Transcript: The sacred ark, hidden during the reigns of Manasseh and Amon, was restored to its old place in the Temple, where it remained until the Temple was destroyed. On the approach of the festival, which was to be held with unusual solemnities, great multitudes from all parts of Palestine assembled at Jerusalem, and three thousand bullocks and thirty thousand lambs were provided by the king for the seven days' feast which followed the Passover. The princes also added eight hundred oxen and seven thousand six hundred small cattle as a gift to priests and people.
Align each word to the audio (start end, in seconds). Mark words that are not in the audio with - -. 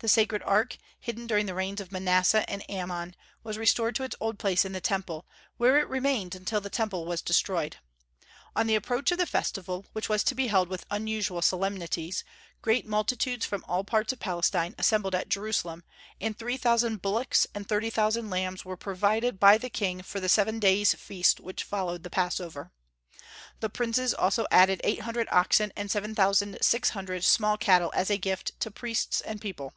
The 0.00 0.06
sacred 0.06 0.44
ark, 0.44 0.78
hidden 1.00 1.26
during 1.26 1.46
the 1.46 1.56
reigns 1.56 1.80
of 1.80 1.90
Manasseh 1.90 2.48
and 2.48 2.62
Amon, 2.70 3.16
was 3.42 3.58
restored 3.58 3.96
to 3.96 4.04
its 4.04 4.14
old 4.20 4.38
place 4.38 4.64
in 4.64 4.70
the 4.70 4.80
Temple, 4.80 5.26
where 5.56 5.76
it 5.80 5.88
remained 5.88 6.36
until 6.36 6.60
the 6.60 6.70
Temple 6.70 7.04
was 7.04 7.20
destroyed. 7.20 7.78
On 8.54 8.68
the 8.68 8.76
approach 8.76 9.10
of 9.10 9.18
the 9.18 9.26
festival, 9.26 9.86
which 9.94 10.08
was 10.08 10.22
to 10.22 10.36
be 10.36 10.46
held 10.46 10.68
with 10.68 10.86
unusual 10.88 11.42
solemnities, 11.42 12.22
great 12.62 12.86
multitudes 12.86 13.44
from 13.44 13.64
all 13.66 13.82
parts 13.82 14.12
of 14.12 14.20
Palestine 14.20 14.72
assembled 14.78 15.16
at 15.16 15.28
Jerusalem, 15.28 15.82
and 16.20 16.38
three 16.38 16.56
thousand 16.58 17.02
bullocks 17.02 17.48
and 17.52 17.68
thirty 17.68 17.90
thousand 17.90 18.30
lambs 18.30 18.64
were 18.64 18.76
provided 18.76 19.40
by 19.40 19.58
the 19.58 19.68
king 19.68 20.02
for 20.04 20.20
the 20.20 20.28
seven 20.28 20.60
days' 20.60 20.94
feast 20.94 21.40
which 21.40 21.64
followed 21.64 22.04
the 22.04 22.08
Passover. 22.10 22.70
The 23.58 23.68
princes 23.68 24.14
also 24.14 24.46
added 24.52 24.80
eight 24.84 25.00
hundred 25.00 25.26
oxen 25.32 25.72
and 25.74 25.90
seven 25.90 26.14
thousand 26.14 26.58
six 26.62 26.90
hundred 26.90 27.24
small 27.24 27.56
cattle 27.58 27.90
as 27.96 28.10
a 28.10 28.16
gift 28.16 28.52
to 28.60 28.70
priests 28.70 29.20
and 29.22 29.40
people. 29.40 29.74